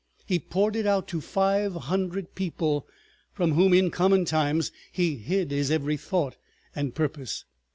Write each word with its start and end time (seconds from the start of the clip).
He 0.25 0.39
poured 0.39 0.75
it 0.75 0.87
out 0.87 1.07
to 1.09 1.21
five 1.21 1.75
hundred 1.75 2.33
people, 2.33 2.87
from 3.33 3.51
whom 3.51 3.71
in 3.71 3.91
common 3.91 4.25
times 4.25 4.71
he 4.91 5.17
hid 5.17 5.51
his 5.51 5.69
every 5.69 5.95
thought 5.95 6.37
and 6.75 6.95
purpose. 6.95 7.45